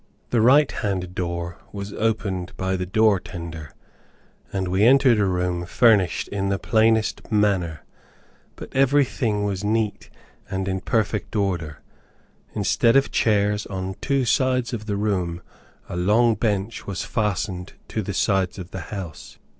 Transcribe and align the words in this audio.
The 0.31 0.41
right 0.41 0.71
hand 0.71 1.13
door 1.13 1.59
was 1.71 1.93
opened 1.93 2.57
by 2.57 2.75
the 2.75 2.87
door 2.87 3.19
tender, 3.19 3.69
and 4.51 4.67
we 4.67 4.83
entered 4.83 5.19
a 5.19 5.25
room 5.25 5.63
furnished 5.67 6.27
in 6.29 6.49
the 6.49 6.57
plainest 6.57 7.31
manner, 7.31 7.83
but 8.55 8.75
every 8.75 9.05
thing 9.05 9.43
was 9.43 9.63
neat, 9.63 10.09
and 10.49 10.67
in 10.67 10.81
perfect 10.81 11.35
order. 11.35 11.83
Instead 12.55 12.95
of 12.95 13.11
chairs, 13.11 13.67
on 13.67 13.93
two 14.01 14.25
sides 14.25 14.73
of 14.73 14.87
the 14.87 14.97
room 14.97 15.43
a 15.87 15.95
long 15.95 16.33
bench 16.33 16.87
was 16.87 17.03
fastened 17.05 17.73
to 17.89 18.01
the 18.01 18.15
sides 18.15 18.57
of 18.57 18.71
the 18.71 18.79
house. 18.89 19.37